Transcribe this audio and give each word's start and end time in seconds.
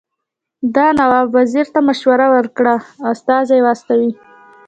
ده 0.75 0.85
نواب 0.99 1.27
وزیر 1.37 1.65
ته 1.73 1.79
مشوره 1.87 2.27
ورکړه 2.35 2.73
استازي 3.11 3.59
واستوي. 3.63 4.11